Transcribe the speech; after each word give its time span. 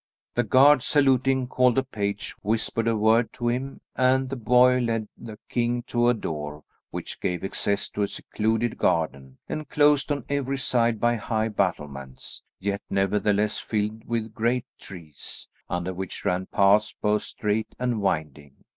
The 0.33 0.41
guard, 0.43 0.81
saluting, 0.81 1.45
called 1.45 1.77
a 1.77 1.83
page, 1.83 2.33
whispered 2.41 2.87
a 2.87 2.97
word 2.97 3.31
to 3.33 3.49
him, 3.49 3.81
and 3.95 4.29
the 4.29 4.35
boy 4.35 4.79
led 4.79 5.07
the 5.15 5.37
king 5.47 5.83
to 5.83 6.07
a 6.09 6.15
door 6.15 6.63
which 6.89 7.19
gave 7.19 7.43
access 7.43 7.87
to 7.89 8.01
a 8.01 8.07
secluded 8.07 8.79
garden, 8.79 9.37
enclosed 9.47 10.11
on 10.11 10.25
every 10.27 10.57
side 10.57 10.99
by 10.99 11.17
high 11.17 11.49
battlements, 11.49 12.41
yet 12.59 12.81
nevertheless 12.89 13.59
filled 13.59 14.03
with 14.07 14.33
great 14.33 14.65
trees, 14.79 15.47
under 15.69 15.93
which 15.93 16.25
ran 16.25 16.47
paths 16.47 16.95
both 16.99 17.21
straight 17.21 17.75
and 17.77 18.01
winding. 18.01 18.55